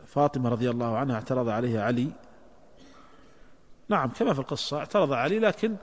فاطمة 0.05 0.49
رضي 0.49 0.69
الله 0.69 0.97
عنها 0.97 1.15
اعترض 1.15 1.49
عليها 1.49 1.83
علي. 1.83 2.07
نعم 3.89 4.09
كما 4.09 4.33
في 4.33 4.39
القصة 4.39 4.77
اعترض 4.77 5.13
علي 5.13 5.39
لكن 5.39 5.75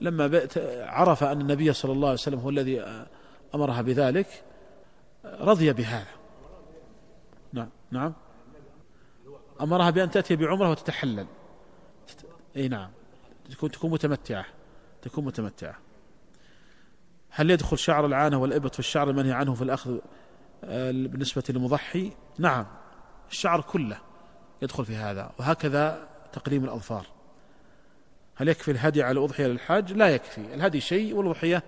لما 0.00 0.48
عرف 0.80 1.24
أن 1.24 1.40
النبي 1.40 1.72
صلى 1.72 1.92
الله 1.92 2.08
عليه 2.08 2.18
وسلم 2.18 2.38
هو 2.38 2.50
الذي 2.50 2.80
آه، 2.80 3.06
أمرها 3.54 3.82
بذلك 3.82 4.44
رضي 5.24 5.72
بهذا 5.72 6.18
نعم 7.52 7.68
نعم. 7.90 8.14
أمرها 9.60 9.90
بأن 9.90 10.10
تأتي 10.10 10.36
بعمرة 10.36 10.70
وتتحلل. 10.70 11.26
أي 12.56 12.68
نعم. 12.68 12.90
تكون 13.50 13.70
تكون 13.70 13.90
متمتعة. 13.90 14.44
تكون 15.02 15.24
متمتعة. 15.24 15.76
هل 17.30 17.50
يدخل 17.50 17.78
شعر 17.78 18.06
العانة 18.06 18.38
والإبط 18.38 18.72
في 18.72 18.78
الشعر 18.78 19.10
المنهي 19.10 19.32
عنه 19.32 19.54
في 19.54 19.62
الأخذ 19.62 19.98
آه، 20.64 20.90
بالنسبة 20.90 21.42
للمضحي 21.48 22.12
نعم. 22.38 22.66
الشعر 23.30 23.60
كله 23.60 23.98
يدخل 24.62 24.84
في 24.84 24.96
هذا 24.96 25.30
وهكذا 25.38 26.08
تقليم 26.32 26.64
الأظفار. 26.64 27.06
هل 28.38 28.48
يكفي 28.48 28.70
الهدي 28.70 29.02
على 29.02 29.18
الأضحية 29.18 29.46
للحاج؟ 29.46 29.92
لا 29.92 30.08
يكفي 30.08 30.40
الهدي 30.54 30.80
شيء 30.80 31.14
والأضحية 31.14 31.62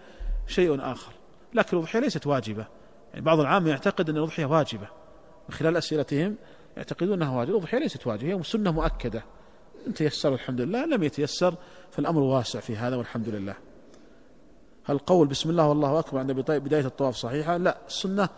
شيء 0.46 0.92
آخر 0.92 1.12
لكن 1.54 1.76
الأضحية 1.76 1.98
ليست 2.00 2.26
واجبة. 2.26 2.66
يعني 3.12 3.24
بعض 3.24 3.40
العامة 3.40 3.70
يعتقد 3.70 4.10
أن 4.10 4.16
الأضحية 4.16 4.44
واجبة 4.44 4.88
من 5.48 5.54
خلال 5.54 5.76
أسئلتهم 5.76 6.36
يعتقدون 6.76 7.12
أنها 7.12 7.38
واجبة. 7.38 7.56
الأضحية 7.56 7.78
ليست 7.78 8.06
واجبة 8.06 8.34
هي 8.34 8.42
سنة 8.42 8.70
مؤكدة. 8.70 9.22
إن 9.86 9.94
تيسر 9.94 10.34
الحمد 10.34 10.60
لله 10.60 10.86
لم 10.86 11.02
يتيسر 11.02 11.54
فالأمر 11.90 12.20
واسع 12.20 12.60
في 12.60 12.76
هذا 12.76 12.96
والحمد 12.96 13.28
لله. 13.28 13.54
هل 14.84 14.94
القول 14.94 15.28
بسم 15.28 15.50
الله 15.50 15.68
والله 15.68 15.98
أكبر 15.98 16.18
عند 16.18 16.32
بداية 16.32 16.86
الطواف 16.86 17.14
صحيحة؟ 17.16 17.56
لا 17.56 17.78
السنة 17.86 18.28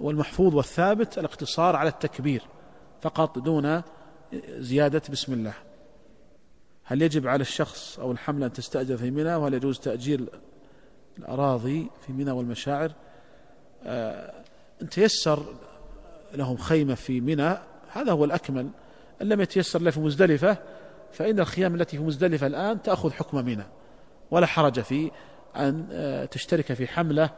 والمحفوظ 0.00 0.54
والثابت 0.54 1.18
الاقتصار 1.18 1.76
على 1.76 1.88
التكبير 1.88 2.42
فقط 3.02 3.38
دون 3.38 3.82
زيادة 4.58 5.02
بسم 5.10 5.32
الله. 5.32 5.54
هل 6.90 7.02
يجب 7.02 7.26
على 7.26 7.40
الشخص 7.40 7.98
أو 7.98 8.12
الحملة 8.12 8.46
أن 8.46 8.52
تستأجر 8.52 8.96
في 8.96 9.10
منى 9.10 9.34
وهل 9.34 9.54
يجوز 9.54 9.78
تأجير 9.78 10.24
الأراضي 11.18 11.90
في 12.06 12.12
منى 12.12 12.30
والمشاعر؟ 12.30 12.92
آه 13.84 14.32
أن 14.82 14.88
تيسر 14.88 15.44
لهم 16.34 16.56
خيمة 16.56 16.94
في 16.94 17.20
منى 17.20 17.58
هذا 17.92 18.12
هو 18.12 18.24
الأكمل. 18.24 18.68
إن 19.22 19.28
لم 19.28 19.40
يتيسر 19.40 19.82
له 19.82 19.90
في 19.90 20.00
مزدلفة 20.00 20.56
فإن 21.12 21.40
الخيام 21.40 21.74
التي 21.74 21.96
في 21.96 22.02
مزدلفة 22.02 22.46
الآن 22.46 22.82
تأخذ 22.82 23.12
حكم 23.12 23.44
منى. 23.44 23.64
ولا 24.30 24.46
حرج 24.46 24.80
في 24.80 25.10
أن 25.56 25.86
آه، 25.92 26.24
تشترك 26.24 26.72
في 26.72 26.86
حملة 26.86 27.30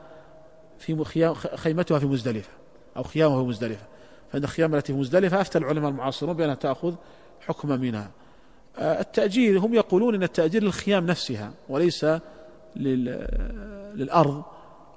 في 0.78 1.35
خيمتها 1.54 1.99
في 1.99 2.06
مزدلفة 2.06 2.50
أو 2.97 3.02
خيامها 3.02 3.42
في 3.42 3.49
مزدلفة. 3.49 3.87
فإن 4.32 4.44
الخيام 4.44 4.75
التي 4.75 4.92
في 4.92 4.99
مزدلفة 4.99 5.40
أفتى 5.40 5.59
العلماء 5.59 5.90
المعاصرون 5.90 6.37
بأنها 6.37 6.54
تأخذ 6.54 6.94
حكم 7.40 7.73
آه، 7.94 8.11
التأجير 8.78 9.58
هم 9.58 9.74
يقولون 9.74 10.14
أن 10.14 10.22
التأجير 10.22 10.62
للخيام 10.62 11.06
نفسها 11.06 11.52
وليس 11.68 12.06
للأرض 12.76 14.42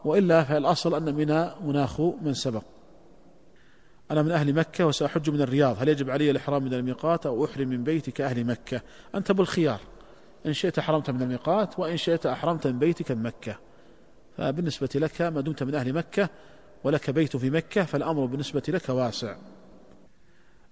وإلا 0.05 0.43
فالأصل 0.43 0.95
أن 0.95 1.15
منى 1.15 1.49
مناخ 1.63 2.01
من 2.01 2.33
سبق. 2.33 2.63
أنا 4.11 4.21
من 4.21 4.31
أهل 4.31 4.53
مكة 4.53 4.85
وسأحج 4.85 5.29
من 5.29 5.41
الرياض 5.41 5.81
هل 5.81 5.89
يجب 5.89 6.09
علي 6.09 6.31
الإحرام 6.31 6.63
من 6.63 6.73
الميقات 6.73 7.25
أو 7.25 7.45
أحرم 7.45 7.67
من 7.67 7.83
بيتي 7.83 8.11
كأهل 8.11 8.45
مكة؟ 8.45 8.81
أنت 9.15 9.31
بالخيار 9.31 9.79
إن 10.45 10.53
شئت 10.53 10.79
أحرمت 10.79 11.09
من 11.09 11.21
الميقات 11.21 11.79
وإن 11.79 11.97
شئت 11.97 12.25
أحرمت 12.25 12.67
من 12.67 12.79
بيتك 12.79 13.11
من 13.11 13.23
مكة. 13.23 13.55
فبالنسبة 14.37 14.89
لك 14.95 15.21
ما 15.21 15.41
دمت 15.41 15.63
من 15.63 15.75
أهل 15.75 15.93
مكة 15.93 16.29
ولك 16.83 17.09
بيت 17.09 17.37
في 17.37 17.49
مكة 17.49 17.83
فالأمر 17.83 18.25
بالنسبة 18.25 18.63
لك 18.67 18.89
واسع. 18.89 19.35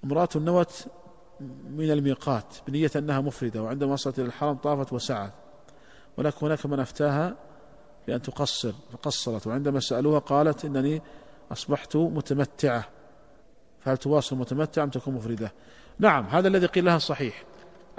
امرأة 0.03 0.29
نوت 0.35 0.85
من 1.69 1.91
الميقات 1.91 2.55
بنية 2.67 2.91
أنها 2.95 3.21
مفردة 3.21 3.63
وعندما 3.63 3.93
وصلت 3.93 4.19
إلى 4.19 4.27
الحرم 4.27 4.55
طافت 4.55 4.93
وسعت. 4.93 5.33
ولكن 6.17 6.45
هناك 6.45 6.65
من 6.65 6.79
أفتاها 6.79 7.35
بأن 8.07 8.21
تقصر 8.21 8.73
فقصرت 8.91 9.47
وعندما 9.47 9.79
سألوها 9.79 10.19
قالت 10.19 10.65
إنني 10.65 11.01
أصبحت 11.51 11.95
متمتعة. 11.95 12.85
فهل 13.79 13.97
تواصل 13.97 14.35
متمتع 14.35 14.83
أم 14.83 14.89
تكون 14.89 15.13
مفردة؟ 15.13 15.51
نعم 15.99 16.25
هذا 16.25 16.47
الذي 16.47 16.65
قيل 16.65 16.85
لها 16.85 16.97
صحيح. 16.97 17.43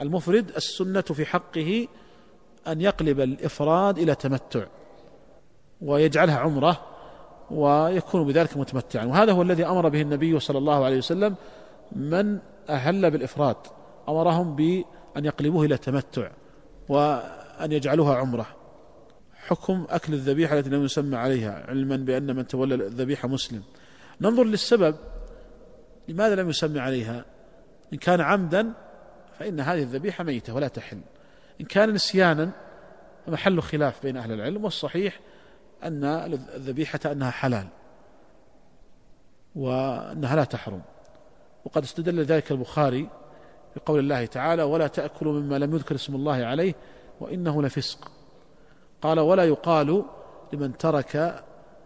المفرد 0.01 0.51
السنة 0.57 1.01
في 1.01 1.27
حقه 1.27 1.89
أن 2.69 2.81
يقلب 2.81 3.21
الإفراد 3.21 3.99
إلى 3.99 4.15
تمتع 4.15 4.65
ويجعلها 5.83 6.39
عمرة 6.39 6.81
ويكون 7.51 8.25
بذلك 8.25 8.57
متمتعا. 8.57 9.05
وهذا 9.05 9.33
هو 9.33 9.43
الذي 9.43 9.67
أمر 9.67 9.89
به 9.89 10.03
النبي 10.03 10.41
صلى 10.41 10.59
الله 10.59 10.85
عليه 10.85 10.99
وسلم 10.99 11.35
من 11.93 12.39
أهل 12.69 13.11
بالإفراد 13.11 13.57
أمرهم 14.09 14.57
بأن 14.57 15.25
يقلبوه 15.25 15.65
إلى 15.65 15.77
تمتع 15.77 16.31
وأن 16.89 17.73
يجعلوها 17.73 18.17
عمرة. 18.17 18.47
حكم 19.35 19.87
أكل 19.91 20.13
الذبيحة 20.13 20.59
التي 20.59 20.71
لم 20.71 20.85
يسمى 20.85 21.17
عليها 21.17 21.65
علما 21.69 21.97
بأن 21.97 22.37
من 22.37 22.47
تولى 22.47 22.75
الذبيحة 22.75 23.29
مسلم. 23.29 23.63
ننظر 24.21 24.45
للسبب 24.45 24.97
لماذا 26.09 26.35
لم 26.35 26.49
يسمى 26.49 26.81
عليها. 26.81 27.25
إن 27.93 27.99
كان 27.99 28.21
عمدا 28.21 28.73
فإن 29.39 29.61
هذه 29.61 29.83
الذبيحة 29.83 30.25
ميتة 30.25 30.55
ولا 30.55 30.69
تحل. 30.69 31.01
إن 31.61 31.67
كان 31.67 31.93
نسيانا 31.93 32.51
فمحل 33.27 33.63
خلاف 33.63 34.03
بين 34.03 34.17
أهل 34.17 34.33
العلم 34.33 34.65
والصحيح 34.65 35.21
أن 35.83 36.05
الذبيحة 36.55 37.01
أنها 37.07 37.31
حلال 37.31 37.67
وأنها 39.55 40.37
لا 40.37 40.45
تحرم. 40.45 40.83
وقد 41.65 41.83
استدل 41.83 42.25
ذلك 42.25 42.53
البخاري 42.53 43.09
بقول 43.77 43.99
الله 43.99 44.27
تعالى 44.27 44.63
ولا 44.63 44.87
تأكلوا 44.87 45.33
مما 45.33 45.59
لم 45.59 45.75
يذكر 45.75 45.95
اسم 45.95 46.15
الله 46.15 46.45
عليه 46.45 46.75
وإنه 47.21 47.63
لفسق. 47.63 48.11
قال 49.03 49.21
ولا 49.21 49.45
يقال 49.45 50.05
لمن 50.53 50.77
ترك 50.77 51.45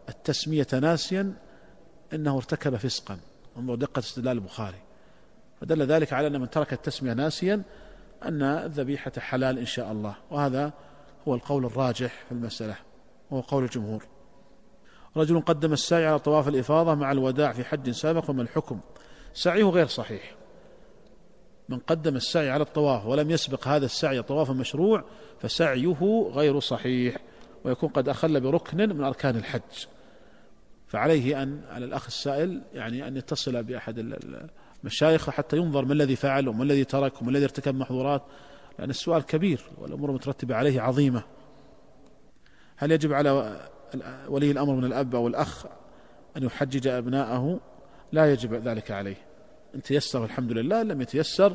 التسمية 0.08 0.66
ناسيا 0.72 1.32
إنه 2.12 2.36
ارتكب 2.36 2.76
فسقا. 2.76 3.18
انظر 3.56 3.74
دقة 3.74 3.98
استدلال 3.98 4.36
البخاري. 4.36 4.78
فدل 5.60 5.82
ذلك 5.82 6.12
على 6.12 6.26
أن 6.26 6.40
من 6.40 6.50
ترك 6.50 6.72
التسمية 6.72 7.12
ناسيا 7.12 7.62
أن 8.22 8.42
الذبيحة 8.42 9.12
حلال 9.18 9.58
إن 9.58 9.66
شاء 9.66 9.92
الله. 9.92 10.14
وهذا 10.30 10.72
هو 11.28 11.34
القول 11.34 11.64
الراجح 11.64 12.24
في 12.28 12.32
المسألة 12.32 12.76
وهو 13.30 13.40
قول 13.40 13.64
الجمهور. 13.64 14.04
رجل 15.16 15.40
قدم 15.40 15.72
السعي 15.72 16.06
على 16.06 16.18
طواف 16.18 16.48
الإفاضة 16.48 16.94
مع 16.94 17.12
الوداع 17.12 17.52
في 17.52 17.64
حج 17.64 17.90
سابق 17.90 18.30
وما 18.30 18.42
الحكم؟ 18.42 18.80
سعيه 19.34 19.64
غير 19.64 19.86
صحيح. 19.86 20.34
من 21.68 21.78
قدم 21.78 22.16
السعي 22.16 22.50
على 22.50 22.62
الطواف 22.62 23.06
ولم 23.06 23.30
يسبق 23.30 23.68
هذا 23.68 23.86
السعي 23.86 24.22
طوافا 24.22 24.52
مشروع 24.52 25.04
فسعيه 25.40 26.28
غير 26.32 26.60
صحيح 26.60 27.16
ويكون 27.64 27.88
قد 27.88 28.08
أخل 28.08 28.40
بركن 28.40 28.76
من 28.76 29.04
أركان 29.04 29.36
الحج. 29.36 29.86
فعليه 30.88 31.42
أن 31.42 31.60
على 31.70 31.84
الأخ 31.84 32.06
السائل 32.06 32.62
يعني 32.74 33.08
أن 33.08 33.16
يتصل 33.16 33.62
بأحد 33.62 34.16
المشايخ 34.82 35.30
حتى 35.30 35.56
ينظر 35.56 35.84
ما 35.84 35.92
الذي 35.92 36.16
فعل 36.16 36.48
وما 36.48 36.64
الذي 36.64 36.84
ترك 36.84 37.22
وما 37.22 37.30
الذي 37.30 37.44
ارتكب 37.44 37.74
محظورات 37.74 38.22
لأن 38.78 38.90
السؤال 38.90 39.22
كبير 39.22 39.60
والأمور 39.78 40.10
المترتبة 40.10 40.54
عليه 40.54 40.80
عظيمة. 40.80 41.22
هل 42.76 42.92
يجب 42.92 43.12
على 43.12 43.60
ولي 44.28 44.50
الأمر 44.50 44.74
من 44.74 44.84
الأب 44.84 45.14
أو 45.14 45.28
الأخ 45.28 45.66
أن 46.36 46.42
يحجج 46.42 46.88
أبناءه؟ 46.88 47.60
لا 48.12 48.32
يجب 48.32 48.54
ذلك 48.54 48.90
عليه. 48.90 49.16
إن 49.74 49.82
تيسر 49.82 50.24
الحمد 50.24 50.52
لله 50.52 50.82
لم 50.82 51.00
يتيسر 51.00 51.54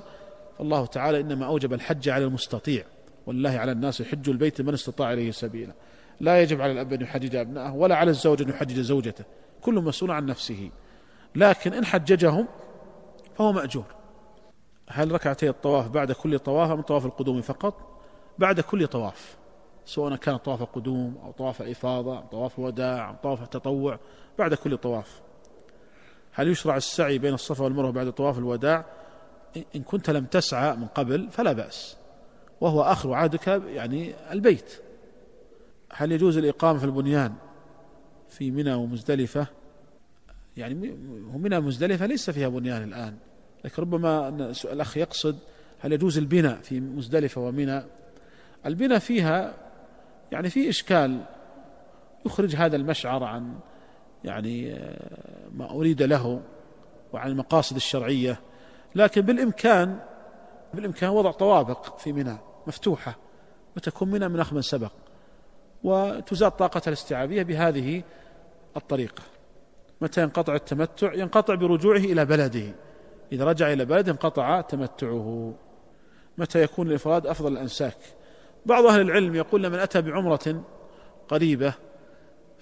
فالله 0.57 0.85
تعالى 0.85 1.19
إنما 1.19 1.45
أوجب 1.45 1.73
الحج 1.73 2.09
على 2.09 2.25
المستطيع. 2.25 2.83
والله 3.27 3.49
على 3.49 3.71
الناس 3.71 4.01
يحج 4.01 4.29
البيت 4.29 4.61
من 4.61 4.73
استطاع 4.73 5.13
إليه 5.13 5.31
سبيلا. 5.31 5.73
لا 6.19 6.41
يجب 6.41 6.61
على 6.61 6.71
الأب 6.71 6.93
أن 6.93 7.01
يحجج 7.01 7.35
أبنائه 7.35 7.71
ولا 7.71 7.95
على 7.95 8.11
الزوج 8.11 8.41
أن 8.41 8.49
يحجج 8.49 8.79
زوجته. 8.79 9.23
كل 9.61 9.73
مسؤول 9.73 10.11
عن 10.11 10.25
نفسه. 10.25 10.69
لكن 11.35 11.73
إن 11.73 11.85
حججهم 11.85 12.47
فهو 13.35 13.51
مأجور. 13.51 13.85
هل 14.89 15.11
ركعتي 15.11 15.49
الطواف 15.49 15.89
بعد 15.89 16.11
كل 16.11 16.39
طواف 16.39 16.71
أم 16.71 16.81
طواف 16.81 17.05
القدوم 17.05 17.41
فقط؟ 17.41 18.01
بعد 18.37 18.59
كل 18.59 18.87
طواف. 18.87 19.37
سواء 19.85 20.15
كان 20.15 20.37
طواف 20.37 20.63
قدوم 20.63 21.17
أو 21.23 21.31
طواف 21.31 21.61
إفاضة 21.61 22.17
أو 22.17 22.23
طواف 22.31 22.59
وداع 22.59 23.09
أو 23.09 23.15
طواف 23.23 23.47
تطوع 23.47 23.99
بعد 24.39 24.53
كل 24.53 24.77
طواف. 24.77 25.21
هل 26.33 26.47
يشرع 26.47 26.77
السعي 26.77 27.17
بين 27.17 27.33
الصفا 27.33 27.63
والمروة 27.63 27.91
بعد 27.91 28.11
طواف 28.11 28.37
الوداع؟ 28.37 28.85
إن 29.75 29.81
كنت 29.81 30.09
لم 30.09 30.25
تسعى 30.25 30.75
من 30.75 30.87
قبل 30.87 31.29
فلا 31.31 31.53
بأس. 31.53 31.97
وهو 32.61 32.81
آخر 32.81 33.13
عهدك 33.13 33.47
يعني 33.47 34.13
البيت. 34.31 34.81
هل 35.91 36.11
يجوز 36.11 36.37
الإقامة 36.37 36.79
في 36.79 36.85
البنيان 36.85 37.33
في 38.29 38.51
منى 38.51 38.73
ومزدلفة؟ 38.73 39.47
يعني 40.57 40.73
منى 41.33 41.57
ومزدلفة 41.57 42.05
ليس 42.05 42.29
فيها 42.29 42.47
بنيان 42.47 42.83
الآن. 42.83 43.17
لكن 43.65 43.81
ربما 43.81 44.27
الأخ 44.65 44.97
يقصد 44.97 45.37
هل 45.79 45.93
يجوز 45.93 46.17
البناء 46.17 46.61
في 46.61 46.79
مزدلفة 46.79 47.41
ومنى. 47.41 47.83
البناء 48.65 48.99
فيها 48.99 49.53
يعني 50.31 50.49
في 50.49 50.69
إشكال 50.69 51.21
يخرج 52.25 52.55
هذا 52.55 52.75
المشعر 52.75 53.23
عن 53.23 53.55
يعني 54.23 54.73
آه، 54.73 55.49
ما 55.55 55.71
أريد 55.71 56.01
له 56.01 56.41
وعن 57.13 57.31
المقاصد 57.31 57.75
الشرعية 57.75 58.39
لكن 58.95 59.21
بالإمكان 59.21 59.99
بالإمكان 60.73 61.09
وضع 61.09 61.31
طوابق 61.31 61.97
في 61.97 62.13
منى 62.13 62.37
مفتوحة 62.67 63.15
وتكون 63.77 64.11
منى 64.11 64.27
من 64.27 64.39
أخ 64.39 64.53
من 64.53 64.61
سبق 64.61 64.91
وتزاد 65.83 66.51
طاقتها 66.51 66.87
الاستيعابية 66.87 67.43
بهذه 67.43 68.03
الطريقة. 68.77 69.23
متى 70.01 70.21
ينقطع 70.21 70.55
التمتع؟ 70.55 71.13
ينقطع 71.13 71.55
برجوعه 71.55 71.97
إلى 71.97 72.25
بلده. 72.25 72.75
إذا 73.31 73.45
رجع 73.45 73.73
إلى 73.73 73.85
بلده 73.85 74.11
انقطع 74.11 74.61
تمتعه. 74.61 75.53
متى 76.37 76.63
يكون 76.63 76.87
الإفراد 76.87 77.27
أفضل 77.27 77.51
الأنساك؟ 77.51 77.97
بعض 78.65 78.85
أهل 78.85 79.01
العلم 79.01 79.35
يقول 79.35 79.69
من 79.69 79.79
أتى 79.79 80.01
بعمرة 80.01 80.63
قريبة 81.27 81.73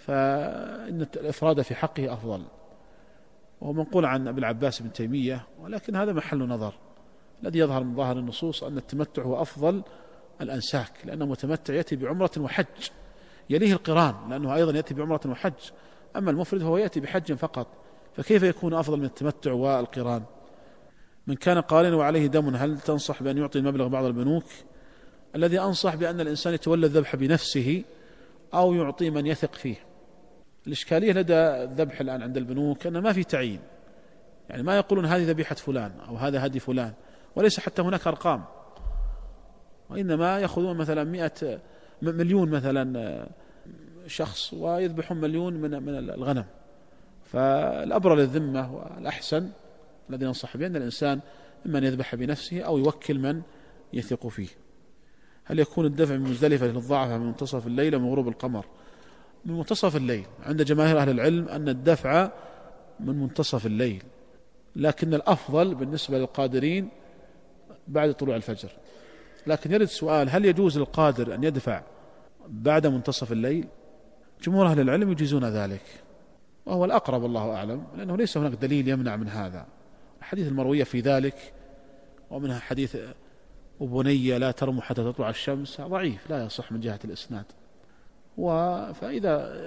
فإن 0.05 1.07
الإفراد 1.15 1.61
في 1.61 1.75
حقه 1.75 2.13
أفضل. 2.13 2.43
وهو 3.61 3.73
منقول 3.73 4.05
عن 4.05 4.27
أبي 4.27 4.39
العباس 4.39 4.81
بن 4.81 4.93
تيمية 4.93 5.47
ولكن 5.61 5.95
هذا 5.95 6.13
محل 6.13 6.37
نظر. 6.37 6.73
الذي 7.43 7.59
يظهر 7.59 7.83
من 7.83 7.95
ظاهر 7.95 8.19
النصوص 8.19 8.63
أن 8.63 8.77
التمتع 8.77 9.23
هو 9.23 9.41
أفضل 9.41 9.83
الأنساك 10.41 10.91
لأنه 11.05 11.25
متمتع 11.25 11.73
يأتي 11.73 11.95
بعمرة 11.95 12.31
وحج. 12.37 12.65
يليه 13.49 13.73
القران 13.73 14.15
لأنه 14.29 14.55
أيضا 14.55 14.71
يأتي 14.71 14.93
بعمرة 14.93 15.21
وحج. 15.25 15.71
أما 16.15 16.31
المفرد 16.31 16.61
فهو 16.61 16.77
يأتي 16.77 16.99
بحج 16.99 17.33
فقط. 17.33 17.67
فكيف 18.13 18.43
يكون 18.43 18.73
أفضل 18.73 18.99
من 18.99 19.05
التمتع 19.05 19.51
والقران؟ 19.51 20.23
من 21.27 21.35
كان 21.35 21.61
قارنا 21.61 21.95
وعليه 21.95 22.27
دم 22.27 22.55
هل 22.55 22.79
تنصح 22.79 23.23
بأن 23.23 23.37
يعطي 23.37 23.59
المبلغ 23.59 23.87
بعض 23.87 24.05
البنوك؟ 24.05 24.45
الذي 25.35 25.59
أنصح 25.59 25.95
بأن 25.95 26.21
الإنسان 26.21 26.53
يتولى 26.53 26.85
الذبح 26.85 27.15
بنفسه 27.15 27.83
أو 28.53 28.73
يعطي 28.73 29.09
من 29.09 29.25
يثق 29.25 29.55
فيه. 29.55 29.90
الإشكالية 30.67 31.13
لدى 31.13 31.33
الذبح 31.33 32.01
الآن 32.01 32.21
عند 32.21 32.37
البنوك 32.37 32.87
أن 32.87 32.97
ما 32.97 33.13
في 33.13 33.23
تعيين. 33.23 33.59
يعني 34.49 34.63
ما 34.63 34.77
يقولون 34.77 35.05
هذه 35.05 35.29
ذبيحة 35.29 35.55
فلان 35.55 35.91
أو 36.07 36.15
هذا 36.15 36.45
هدي 36.45 36.59
فلان 36.59 36.93
وليس 37.35 37.59
حتى 37.59 37.81
هناك 37.81 38.07
أرقام. 38.07 38.43
وإنما 39.89 40.39
يأخذون 40.39 40.77
مثلا 40.77 41.03
مئة 41.03 41.59
مليون 42.01 42.49
مثلا 42.49 43.27
شخص 44.07 44.53
ويذبحون 44.53 45.21
مليون 45.21 45.53
من 45.53 45.83
من 45.83 45.97
الغنم. 45.97 46.45
فالأبرى 47.23 48.15
للذمة 48.15 48.75
والأحسن 48.75 49.49
الذي 50.09 50.25
ننصح 50.25 50.57
به 50.57 50.67
أن 50.67 50.75
الإنسان 50.75 51.19
إما 51.65 51.77
أن 51.77 51.83
يذبح 51.83 52.15
بنفسه 52.15 52.61
أو 52.61 52.77
يوكل 52.77 53.19
من 53.19 53.41
يثق 53.93 54.27
فيه. 54.27 54.47
هل 55.43 55.59
يكون 55.59 55.85
الدفع 55.85 56.17
من 56.17 56.29
مزدلفة 56.29 56.67
للضعفة 56.67 57.17
من 57.17 57.25
منتصف 57.25 57.67
الليل 57.67 57.99
من 57.99 58.09
غروب 58.09 58.27
القمر؟ 58.27 58.65
من 59.45 59.57
منتصف 59.57 59.95
الليل. 59.95 60.25
عند 60.45 60.61
جماهير 60.61 60.97
أهل 60.97 61.09
العلم 61.09 61.49
أن 61.49 61.69
الدفع 61.69 62.31
من 62.99 63.19
منتصف 63.19 63.65
الليل. 63.65 64.03
لكن 64.75 65.13
الأفضل 65.13 65.75
بالنسبة 65.75 66.17
للقادرين 66.17 66.89
بعد 67.87 68.13
طلوع 68.13 68.35
الفجر. 68.35 68.69
لكن 69.47 69.71
يرد 69.71 69.85
سؤال 69.85 70.29
هل 70.29 70.45
يجوز 70.45 70.77
للقادر 70.77 71.35
أن 71.35 71.43
يدفع 71.43 71.83
بعد 72.47 72.87
منتصف 72.87 73.31
الليل؟ 73.31 73.67
جمهور 74.43 74.67
أهل 74.67 74.79
العلم 74.79 75.11
يجيزون 75.11 75.45
ذلك. 75.45 75.83
وهو 76.65 76.85
الأقرب 76.85 77.25
الله 77.25 77.55
أعلم 77.55 77.83
لأنه 77.97 78.17
ليس 78.17 78.37
هناك 78.37 78.51
دليل 78.51 78.87
يمنع 78.87 79.15
من 79.15 79.27
هذا. 79.27 79.65
الحديث 80.19 80.47
المروية 80.47 80.83
في 80.83 80.99
ذلك 80.99 81.53
ومنها 82.31 82.59
حديث 82.59 82.97
وبني 83.79 84.39
لا 84.39 84.51
ترموا 84.51 84.81
حتى 84.81 85.03
تطلع 85.03 85.29
الشمس 85.29 85.81
ضعيف 85.81 86.29
لا 86.29 86.45
يصح 86.45 86.71
من 86.71 86.79
جهة 86.79 86.99
الإسناد. 87.05 87.45
فإذا 88.93 89.61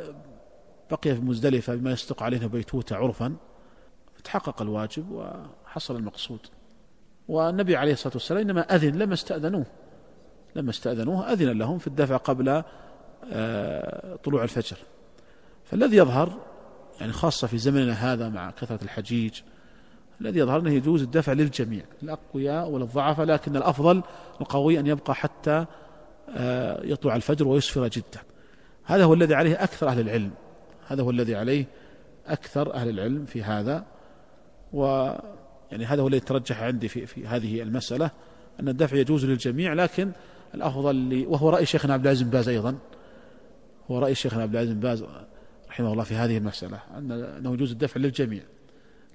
بقي 0.91 1.15
في 1.15 1.21
مزدلفة 1.21 1.75
بما 1.75 1.93
يصدق 1.93 2.23
عليه 2.23 2.47
بيتوتة 2.47 2.97
عرفا 2.97 3.37
تحقق 4.25 4.63
الواجب 4.63 5.11
وحصل 5.13 5.97
المقصود. 5.97 6.41
والنبي 7.29 7.77
عليه 7.77 7.93
الصلاة 7.93 8.15
والسلام 8.15 8.41
إنما 8.41 8.61
أذن 8.61 8.99
لما 8.99 9.15
استأذنوه 9.15 9.67
لما 10.57 10.71
استأذنوه 10.71 11.33
أذن 11.33 11.59
لهم 11.59 11.79
في 11.79 11.87
الدفع 11.87 12.17
قبل 12.17 12.63
آه، 13.33 14.17
طلوع 14.17 14.43
الفجر. 14.43 14.77
فالذي 15.65 15.97
يظهر 15.97 16.41
يعني 17.01 17.13
خاصة 17.13 17.47
في 17.47 17.59
زمننا 17.59 17.93
هذا 17.93 18.29
مع 18.29 18.51
كثرة 18.51 18.85
الحجيج 18.85 19.41
الذي 20.21 20.39
يظهر 20.39 20.61
أنه 20.61 20.71
يجوز 20.71 21.03
الدفع 21.03 21.33
للجميع 21.33 21.85
للأقوياء 22.03 22.69
وللضعفاء 22.69 23.27
لكن 23.27 23.57
الأفضل 23.57 24.03
القوي 24.41 24.81
أن 24.81 24.87
يبقى 24.87 25.15
حتى 25.15 25.67
آه، 26.29 26.81
يطلع 26.85 27.17
الفجر 27.17 27.49
ويسفر 27.49 27.89
جدا. 27.89 28.21
هذا 28.85 29.05
هو 29.05 29.15
الذي 29.15 29.35
عليه 29.35 29.63
أكثر 29.63 29.89
أهل 29.89 30.01
العلم. 30.01 30.31
هذا 30.87 31.03
هو 31.03 31.11
الذي 31.11 31.35
عليه 31.35 31.65
أكثر 32.27 32.75
أهل 32.75 32.89
العلم 32.89 33.25
في 33.25 33.43
هذا. 33.43 33.85
و 34.73 34.85
يعني 35.73 35.85
هذا 35.85 36.03
هو 36.03 36.09
الذي 36.09 36.21
ترجح 36.21 36.63
عندي 36.63 36.89
في 36.89 37.07
في 37.07 37.27
هذه 37.27 37.63
المسألة 37.63 38.11
أن 38.61 38.69
الدفع 38.69 38.97
يجوز 38.97 39.25
للجميع 39.25 39.73
لكن 39.73 40.13
الأفضل 40.55 40.97
لي 40.97 41.27
وهو 41.27 41.51
رأي 41.51 41.67
شيخنا 41.67 41.95
عبد 41.95 42.05
العزيز 42.05 42.23
بن 42.23 42.31
باز 42.31 42.49
أيضا. 42.49 42.79
هو 43.91 43.99
رأي 43.99 44.15
شيخنا 44.15 44.43
عبد 44.43 44.53
العزيز 44.53 44.73
بن 44.73 44.81
باز 44.81 45.05
رحمه 45.69 45.93
الله 45.93 46.05
في 46.05 46.15
هذه 46.15 46.39
المسألة 46.39 46.81
أنه 46.99 47.53
يجوز 47.53 47.71
الدفع 47.71 48.01
للجميع. 48.01 48.43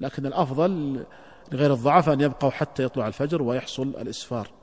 لكن 0.02 0.26
الأفضل 0.26 1.04
لغير 1.52 1.74
الضعف 1.74 2.10
أن 2.10 2.22
يبقوا 2.22 2.50
حتى 2.50 2.84
يطلع 2.84 3.08
الفجر 3.08 3.42
ويحصل 3.42 3.88
الإسفار. 3.88 4.59